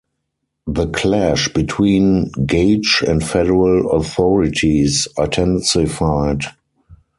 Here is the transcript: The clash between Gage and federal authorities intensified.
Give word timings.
The 0.65 0.87
clash 0.87 1.47
between 1.53 2.31
Gage 2.47 3.03
and 3.07 3.23
federal 3.23 3.91
authorities 3.91 5.07
intensified. 5.15 6.41